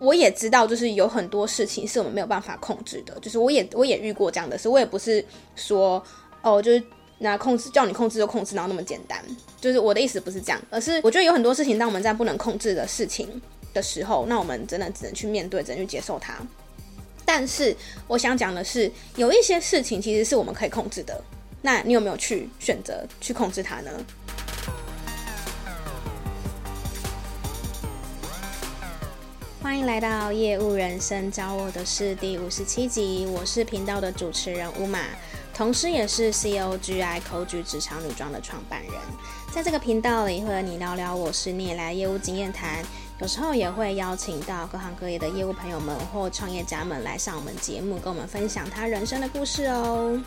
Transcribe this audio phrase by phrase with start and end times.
[0.00, 5.22] 我也知道，就是有很多事情是我们没有办法控制的，就是我也我也遇过这样的事，我也不是
[5.54, 6.02] 说
[6.42, 6.82] 哦，就是
[7.18, 9.22] 那控制叫你控制就控制，然后那么简单，
[9.60, 13.28] 就是我的意思不是这样，而是我觉得有很多事情，当我们在不能控制的事情
[13.74, 16.34] 的时候，那我们真的只能去面对，只能去接受它。
[17.26, 17.76] 但是
[18.08, 21.22] 我想讲的是，有一些事情其实是我们可以控制的，
[21.60, 23.90] 那你有没有去选择去控制它呢？
[29.62, 35.04] 欢迎来到业务人生教我的事第五十七集，我是频道的主持人 Uma，
[35.52, 38.92] 同时也是 COGI 口语职场女装的创办人。
[39.52, 42.82] 在这个频道里，会和你聊聊我十年来业务经验谈，
[43.20, 50.18] 有时候也会邀请到各行各业的业务朋友们或创业家们来上我们节目，跟我们分享他人生的故事哦。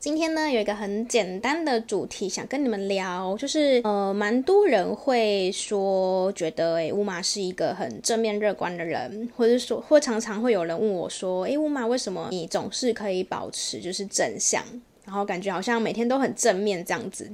[0.00, 14.64] 今天呢，有一个很简单的主题想跟你们聊，就是呃，蛮多人会说觉得诶，Uma 是一个很正面乐观的人，或者说，或常常会有人问我说，诶，Uma 为什么你总是可以保持就是正向，
[15.04, 17.30] 然后感觉好像每天都很正面这样子？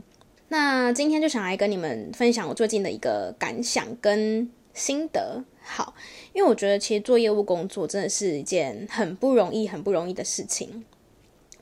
[0.49, 5.45] 那今天就想来跟你们分享我最近的一个感想跟心得。
[5.63, 5.95] 好，
[6.33, 10.85] 因为我觉得其实做业务工作真的是一件很不容易、很不容易的事情。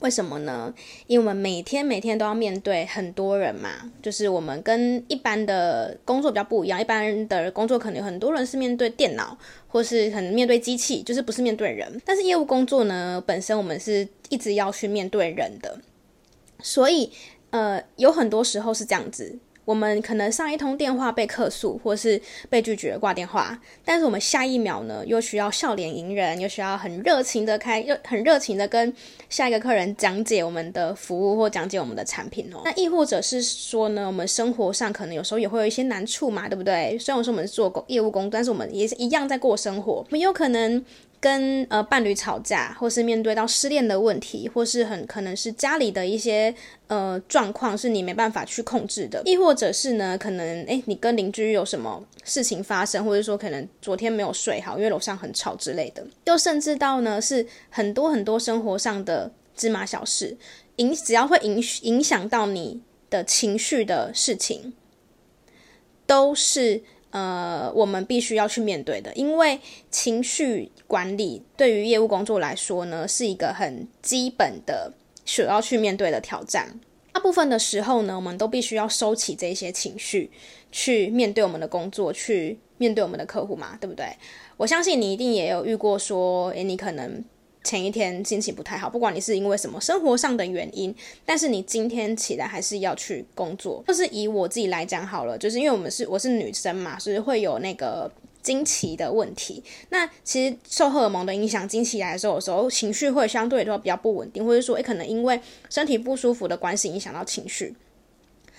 [0.04, 0.70] 为什么呢？
[1.06, 3.70] 因为我们每天每天都要面对很多人嘛，
[4.02, 6.78] 就是我们跟一般的工作比较不一样。
[6.78, 9.34] 一般的工作可能有很多人是面对电脑，
[9.66, 11.90] 或是很面对机器，就是不是面对人。
[12.04, 15.80] 但是业务工作呢，本身我们是一直要去面对人的，
[16.60, 17.10] 所以
[17.48, 19.38] 呃，有很多时候是这样子。
[19.64, 28.92] 我们可能上一通电话被客诉，或是被拒绝挂电话，但是我们下一秒呢，又需要笑脸迎人，又需要很热情的开，又很热情的跟
[29.28, 32.60] 下一个客人讲解我们的服务或讲解我们的产品哦。
[32.64, 36.98] 那亦或者是说呢，我们生活上可能有时候也会有一些难处嘛，对不对？
[36.98, 40.84] 虽然我说我们是做业务工，但是我们也是一样在过生活，我们有可能。
[41.24, 46.54] 跟呃伴侣吵架，或是面对到失恋的问题，或是很可能是家里的一些
[46.88, 60.36] 呃状况是你没办法去控制的，亦或者是呢，可能诶你跟邻居有什么事情发生，或者说可能昨天没有睡好，因为楼上很吵之类的，又甚至到呢是很多很多生活上的芝麻小事，
[60.76, 64.74] 影只要会影影响到你的情绪的事情，
[66.06, 66.82] 都是。
[67.14, 74.92] 呃，我们必须要去面对的，因为情绪管理对于业务工作来说呢，是一个很基本的
[75.24, 76.80] 需要去面对的挑战。
[77.12, 80.28] 大部分的时候呢，我们都必须要收起这些情绪，
[80.72, 84.06] 去面对我们的工作，去面对我们的客户嘛，对不对？
[84.56, 87.24] 我相信你一定也有遇过说，诶，你可能。
[87.64, 90.94] 前一天心情不太好，不管你是因为什么生活上的原因，
[91.24, 93.82] 但是你今天起来还是要去工作。
[93.88, 99.64] 就是以我自己来讲好了，就是因为我们是我是女生嘛，所以会有那个经期的问题。
[99.88, 107.74] 那其实受荷尔蒙的影响，经期来的时候，有时候情绪会相对来说比较不稳定，或者说，诶，可能因为身体不舒服的关系影响到情绪。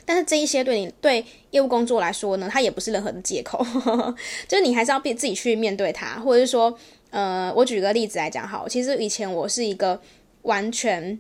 [0.08, 3.64] 但是这一些对你对业务工作来说呢，它也不是任何的借口，
[4.48, 6.76] 就是你还是要自己去面对它，或者是说。
[7.16, 9.98] 呃，我举个例子来讲好，其实以前我是一个
[10.42, 11.18] 完全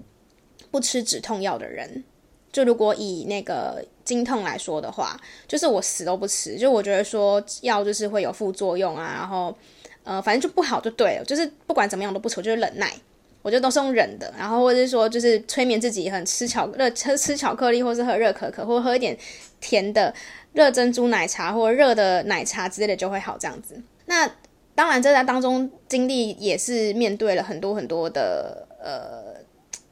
[0.69, 2.03] 不吃止痛药的人。
[2.51, 5.17] 就如果以那个经痛来说的话，
[5.47, 6.57] 就是我死都不吃。
[6.57, 9.56] 就我觉得说药就是会有副作用啊，然后
[10.03, 11.23] 呃，反正就不好就对了。
[11.23, 12.91] 就是不管怎么样都不吃，就是忍耐，
[13.41, 14.33] 我觉得都是用忍的。
[14.38, 19.17] 然后或者是说，就是催眠自己，很吃巧热吃吃巧克力，或是喝热可可，或喝一点
[19.62, 20.13] 甜的
[20.51, 23.81] 热珍珠奶茶或热的奶茶之类的就会好这样子。
[24.07, 24.29] 那
[24.75, 29.41] 当然，这在当中经历也是面对了很多很多的呃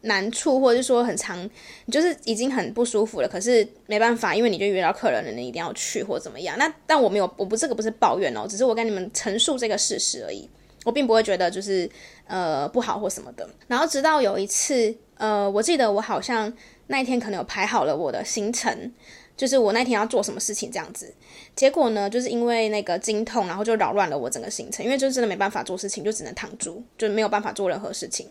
[0.02, 1.50] 难处，或者是说很长，
[1.90, 6.58] 就是已经很不舒服了，可是没办法，因为你就约到客人了，你一定要去或怎么样。
[6.58, 10.50] 那但我没有，我不这个不是抱怨哦，只是我跟你们陈述这个事实而已，
[10.84, 11.90] 我并不会觉得就是
[12.28, 13.50] 呃不好或什么的。
[13.68, 16.52] 然后直到有一次，呃，我记得我好像
[16.88, 18.92] 那一天可能有排好了我的行程。
[19.36, 21.14] 就是我那天要做什么事情这样子，
[21.56, 28.30] 结果呢，就是因为那个经痛，然后就扰乱了我整个行程，因为就真的没办法做事情，就只能躺住，就没有办法做任何事情。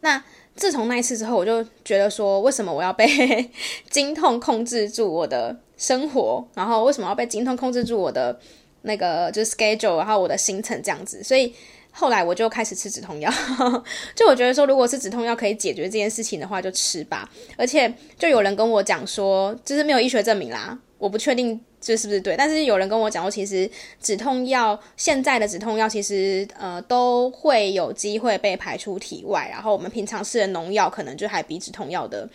[0.00, 0.22] 那
[0.54, 3.50] 自从那一次之后，我就觉得说，为什么我要被
[3.90, 6.46] 经痛控制住我的生活？
[6.54, 8.38] 然后为什么要被经痛控制住我的
[8.82, 11.22] 那个就是 schedule，然后我的行程这样子？
[11.22, 11.54] 所以。
[11.94, 13.30] 后来我就开始吃止痛药，
[14.16, 17.30] 就我觉得说，如果是止痛药可以解决这件事情的话，就吃吧。
[17.56, 22.34] 而且就有人跟我讲说，就是没有医学证明啦，我不确定这是不是对。
[22.34, 32.26] 但是有人跟我讲说，其实止痛药现在的止痛药其实呃都会有机会被排出体外，然后我们平常吃的农药可能就还比止痛药的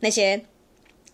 [0.00, 0.38] 那些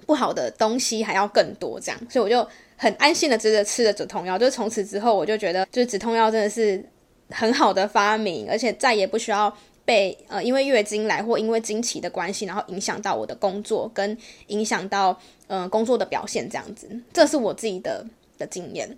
[0.07, 2.45] 不好的东西还要更多，这样，所以我就
[2.77, 4.37] 很安心的吃着吃着止痛药。
[4.37, 6.85] 就从此之后，我就觉得就是止痛药真的是。
[7.33, 14.17] 很好的发明，而且再也不需要被呃因为月经来或因为经期的关系，然后影响到我的工作跟
[14.49, 16.89] 影响到呃工作的表现这样子。
[17.13, 18.05] 这是我自己的
[18.39, 18.97] 的经验。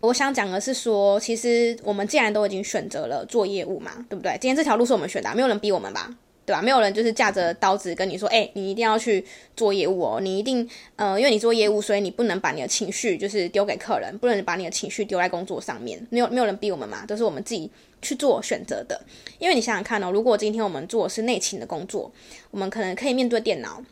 [0.00, 4.32] 我想讲的是说，其实我们既然都已经选择了做业务嘛，对不对？
[4.40, 6.12] 今天这条路是我们选的，没有人逼我们吧？
[6.52, 6.60] 对吧？
[6.60, 9.24] 没有人就是架着刀子跟你说，哎，你一定要去
[9.56, 16.06] 做业务哦，你一定，呃，因为你做业务，所以你不能把你的情绪就是丢给客人，不能把你的情绪丢在工作上面。
[16.10, 17.70] 没有，没有人逼我们嘛，都是我们自己
[18.02, 19.00] 去做选择的。
[19.38, 22.12] 因为你想想看哦，如果今天我们做是内勤的工作，
[22.50, 23.82] 我们可能可以面对电脑。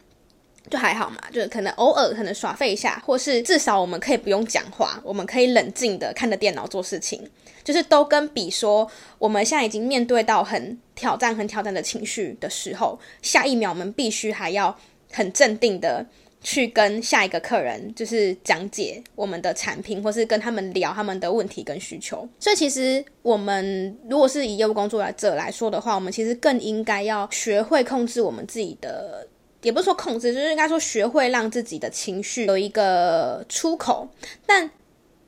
[0.69, 7.29] 就还好嘛，就是可能偶尔可能耍废一下，或是至少我们可以不用讲话，我们可以冷静的看着电脑做事情，
[7.65, 14.77] 就是都跟比说我们现在已经面对到很挑战、很挑战的情绪的时候，下一秒我们必须还要
[15.11, 16.07] 很镇定的
[16.41, 22.29] 去跟下一个客人就是讲解我们的产品，或是跟他们聊他们的问题跟需求。
[22.39, 29.27] 所以其实我们如果是以业务工作者来说的话，我们其实更应该要学会控制我们自己的。
[29.63, 34.09] 也不是说控制，就是应该说学会让自己的情绪有一个出口。
[34.47, 34.71] 但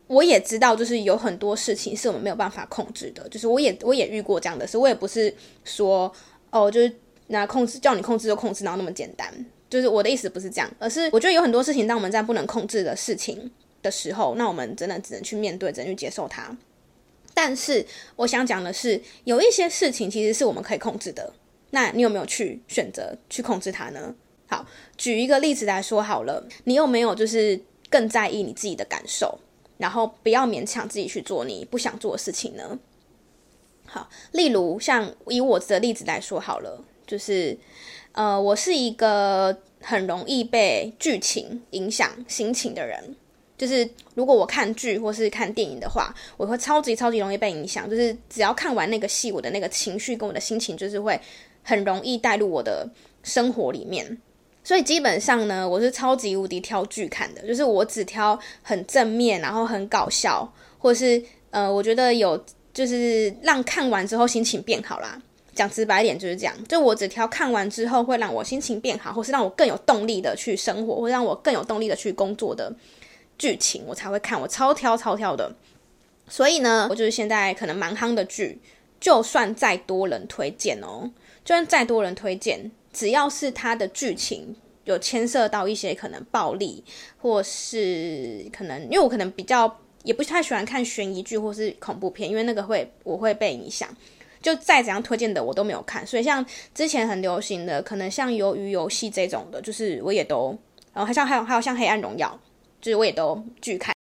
[0.06, 3.29] 我也知道，就是有很多事情是我们没有办法控制的。
[3.29, 5.34] 就是我也我也遇过这样的事，我也不是
[5.64, 6.12] 说
[6.50, 6.94] 哦，就是
[7.29, 9.32] 那控制叫你控制就控制，然后那么简单。
[9.70, 13.50] 就是我的意思不是这样，而是我觉得有很多事情，当我们在不能控制的事情
[13.81, 16.55] 的时候，那我们真的只能去面对，只能去接受它。
[17.32, 17.87] 但是
[18.17, 21.32] 我想讲的是，有一些事情其实是我们可以控制的。
[21.70, 24.14] 那你有没有去选择去控制它呢？
[24.52, 24.66] 好，
[24.99, 27.58] 举一个例子来说好了，你有没有就是
[27.88, 29.38] 更在意你自己的感受，
[29.78, 32.78] 然后不要勉强自己去做你不想做的事情呢？
[33.87, 37.56] 好，例如像以我的例子来说好了，就是
[38.12, 43.16] 呃，我是一个很容易被剧情影响心情的人，
[43.56, 51.19] 就是如果我看剧或是看电影的话，我会超级超级容易被影响，就是只要看完那个戏，我的那个情绪跟我的心情就是会
[51.62, 52.87] 很容易带入我的
[53.22, 54.20] 生活里面。
[54.64, 62.43] 所以基本上呢，我是超级无敌挑剧看的，就是我只挑很正面，然后很搞笑，或是呃，我觉得有
[62.73, 65.20] 就是让看完之后心情变好啦。
[65.55, 72.75] 讲直白点就是这样，就我只挑看完之后会让我心情变好，或是让我更有动力的去生活，或让我更有动力的去工作的
[73.37, 74.41] 剧情，我才会看。
[74.41, 75.55] 我超挑超挑的。
[76.26, 78.59] 所以呢，我就是现在可能蛮夯的剧，
[78.99, 81.11] 就算再多人推荐哦，
[81.44, 82.70] 就算再多人推荐。
[82.92, 84.54] 只要是它的剧情
[84.84, 86.84] 有牵涉到一些可能暴力，
[87.18, 93.88] 或是可能，因为我可能比较也不太喜欢看悬疑剧或是恐怖片，因为那个会我会被影响。
[94.40, 96.44] 就再怎样推荐的我都没有看，所以像
[96.74, 100.58] 之前很流行的，可能像鱿鱼游戏这种的，就是我也都，
[100.92, 102.38] 然后还像还有还有像黑暗荣耀，
[102.80, 103.94] 就是我也都拒看。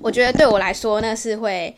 [0.00, 1.74] 我觉得对我来说，那是会。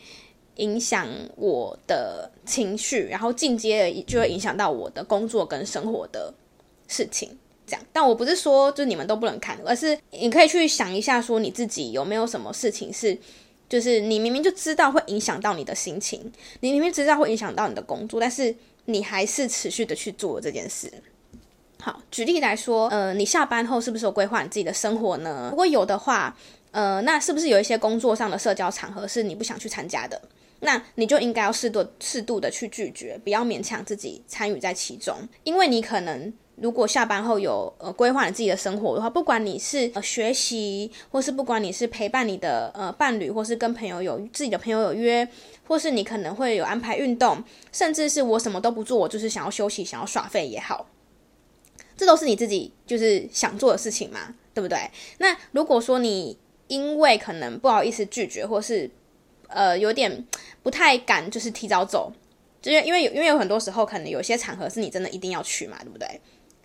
[0.61, 6.31] 影响我的情绪，然后进阶的就会影响到我的工作跟生活的
[6.87, 7.35] 事情，
[7.65, 7.81] 这样。
[7.91, 13.17] 但我不是说就你们都不能看，而是你可以去想一下，说你自己有没有什么事情是，
[13.67, 18.55] 就是你明明就知道会影响到你的心情，你明明知道会影响到你的工作，但是
[18.85, 20.91] 你还是持续的去做这件事。
[21.79, 25.47] 好，举例来说，呃，你下班后是不是有规划你自己的生活呢？
[25.49, 26.37] 如果有的话，
[26.69, 30.21] 呃，那是不是有一些工作上的社交场合是你不想去参加的？
[30.61, 45.27] 那你就应该要适度适度的去拒绝，不要勉强自己参与在其中，因为你可能如果下班后有呃规划你自己的生活的话，不管你是呃学习，或是不管你是陪伴你的呃伴侣，或是跟朋友有自己的朋友有约，
[45.67, 50.87] 或是你可能会有安排运动，甚至是我什么都不做，我就是想要休息，想要耍废也好，
[51.97, 54.77] 这都是你自己就是想做的事情嘛，对不对？
[55.17, 56.37] 那如果说你
[56.67, 58.89] 因为可能不好意思拒绝，或是
[59.53, 60.25] 呃，有点
[60.63, 62.11] 不太敢，就是提早走，
[62.61, 66.07] 就是因为有，因为有很多时候，可能有些场合是你真的一定要去嘛，对不对？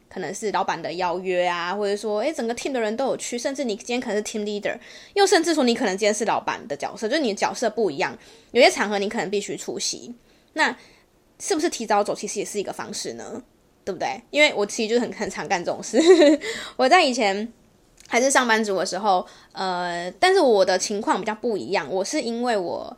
[0.09, 4.79] 可能是老板的邀约啊，或者说，诶，整个 team 的人都有去，甚至你今天可能是 team leader，
[5.15, 8.17] 又甚至说你可能今天是老板的角色，就是你的角色不一样，
[8.53, 10.15] 有些场合你可能必须出席，
[10.55, 10.75] 那
[11.39, 13.43] 是不是提早走，其实也是一个方式呢？
[13.85, 14.21] 对不对？
[14.31, 15.99] 因为我其实就很 很常干这种事，
[16.77, 17.53] 我在以前。
[18.09, 21.89] 还是上班族的时候，呃，但是我的情况比较不一样。
[21.91, 22.97] 我是因为我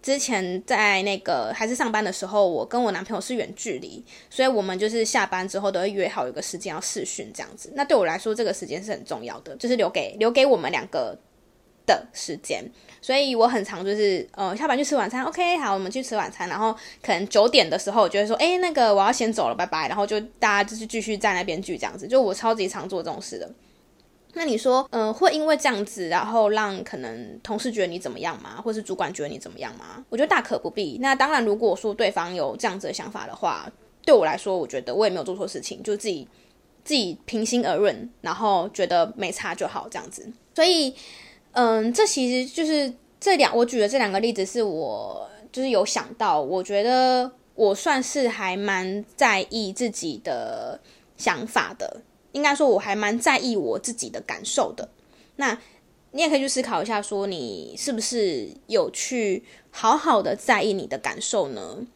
[0.00, 7.70] 之前在那个还是上班的时候，我跟我男朋友是远距离，所以我们就是下班之后都会约好有个时间要试训这样子。
[7.74, 11.18] 那对我来说，这个时间是很重要的，就是留给留给我们两个
[11.84, 12.64] 的时间。
[13.02, 16.48] 所以我很常就是呃下班去吃晚餐，OK，好，我们去吃晚餐。
[16.48, 19.88] 然后可能九点的时候，我就会说，哎，那个我要先走了，拜拜。
[19.88, 22.08] 然后就大家就是继续在那边聚这样子。
[22.08, 23.48] 就我超级常做这种事的。
[24.34, 28.60] 那你说，嗯、会因为这样子，然后让可能同事觉得你怎么样吗？
[28.62, 30.04] 或是主管觉得你怎么样吗？
[30.10, 30.98] 我觉得大可不必。
[31.00, 33.70] 那当然，如果说对方有这样子的想法的话，
[34.04, 36.28] 对我来说，我觉得我也没有做错事情，就自己
[36.84, 40.30] 自己平心而论，然后觉得没差就好这样子。
[40.54, 40.94] 所以，
[41.52, 50.78] 嗯、这其实就是这两我举的这两个例子，是我就是有想到，我觉得我算是还蛮在意自己的
[51.16, 52.02] 想法的。
[52.32, 54.88] 应该说，我还蛮在意我自己的感受的。
[55.36, 55.58] 那
[56.12, 61.86] 你也可以去思考一下，说你是不是有去好好的在意你的感受呢？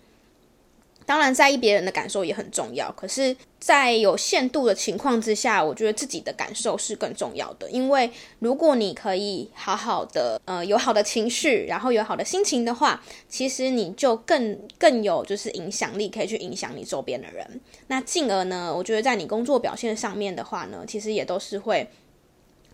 [1.05, 2.91] 当然，在意别人的感受也很重要。
[2.93, 7.71] 可是，在有限度的情况之下，我觉得自己的感受是更重要的。
[7.71, 17.61] 因为如果你可以好好的，呃，有好的情绪，然后有好的心情的话，其实你就更更有就是影响力，可以去影响你周边的人。
[17.89, 21.89] 那进而呢，我觉得在你工作表现上面的话呢，其实也都是会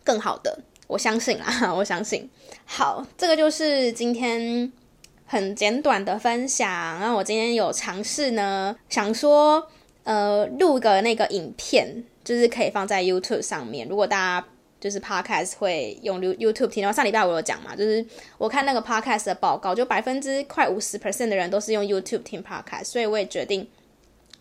[0.05, 0.59] 更好的。
[0.87, 2.29] 我相信啦，我相信。
[2.65, 4.73] 好，这个就是今天。
[5.31, 9.69] 很简短的分享，然后我今天有尝试呢，想说，
[10.05, 13.87] 呃，录个那个影片，就是可以放在 YouTube 上面。
[13.87, 14.49] 如果大家
[14.81, 18.03] 就是 Podcast 会用 YouTube 听的话，上礼拜我有讲嘛，就是
[18.39, 23.69] 我看那个 Podcast 的报告，就百分之快五十 percent 的人都是用 YouTube 听 Podcast，所以我也决定，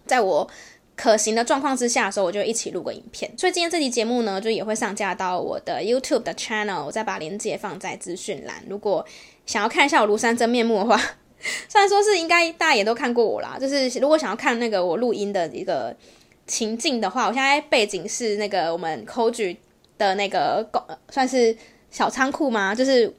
[0.06, 0.50] 在我
[0.96, 3.29] 可行的状况之下的时候，我就一起录个影片。
[3.38, 8.63] 所以今天这期节目呢，就也会上架到我的 YouTube 的 Channel，我再把链接放在资讯栏。
[8.70, 9.06] 如果
[9.47, 10.95] 想要看一下我庐山真面目的话，
[11.67, 15.95] 虽然说是应该大家也都看过我啦，就是如果想要看那个我录音的一个
[16.45, 19.55] 情境的话，我现在背景是那个我们 Koji
[19.97, 20.69] 的那个
[21.09, 21.55] 算是
[21.89, 22.75] 小仓库吗？
[22.75, 23.11] 就是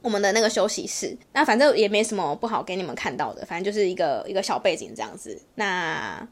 [0.00, 1.16] 我们的那个休息室。
[1.32, 5.40] 那反正也没什么不好给你们看到的，反正就是一个一个小背景这样子。
[5.56, 6.26] 那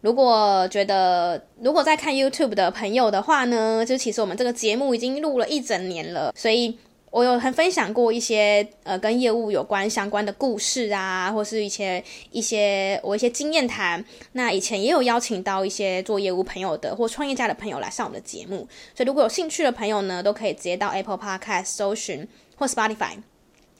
[0.00, 6.78] 如果觉得如果在看 YouTube 的朋友的话呢，就其实我们这个节目已经录了一整年了，所以。
[7.12, 14.02] 我有很分享过一些呃跟业务有关相关的故事啊，或是一些一些我一些经验谈。
[14.32, 22.26] 那以前也有邀请到一些做业务朋友的或创业家的朋友来上我们的节目，所以如果有兴趣的朋友呢，都可以直接到 Apple Podcast 搜寻
[22.56, 23.18] 或 Spotify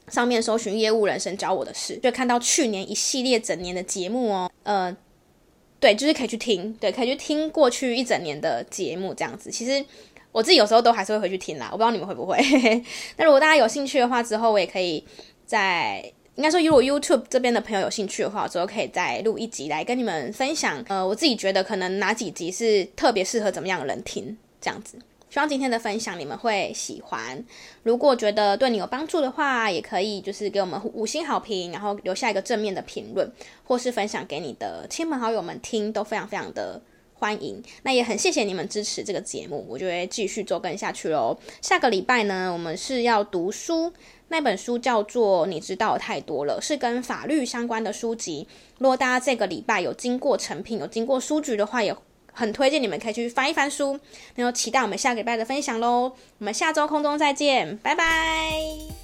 [0.08, 4.50] 上面搜寻业务人生教我的事，就看到去年一系列整年的节目哦。
[4.64, 4.94] 呃，
[5.80, 9.50] 对，就是可以去听，对，可以去听过去一整年的节目这样子。
[9.50, 9.82] 其实。
[10.32, 12.36] 我自己有时候都还是会回去听啦，我不知道你们会不会。
[13.16, 15.04] 那如果大家有兴趣的话，之后我也可以
[15.44, 16.02] 在，
[16.36, 20.82] 应该说如果 YouTube 这边的朋友有兴趣的话，之后可以再录一集来跟你们分享。
[20.88, 24.98] 呃，我自己觉得可能哪几集是特别适合怎么样的人听，这样子。
[25.28, 27.42] 希望今天的分享你们会喜欢。
[27.82, 33.30] 如果觉得对你有帮助的话，也可以就是给我们五星好评，然后留下一个正面的评论，
[33.64, 36.80] 或是分享给你的亲朋好友们听，都非常非常的。
[37.22, 41.38] 欢迎，那也很谢谢你们支持这个节目，我就会继续做更下去喽。
[41.60, 43.92] 下个礼拜呢，我们是要读书，
[44.26, 48.48] 那本书叫做《你知道太多了》，是跟法律相关的书籍。
[48.78, 51.94] 如果大家这个礼拜有经过成品，有经过书局的话，也
[52.32, 54.00] 很推荐你们可以去翻一翻书。
[54.34, 56.12] 然后期待我们下个礼拜的分享喽。
[56.38, 59.01] 我们下周空中再见，拜拜。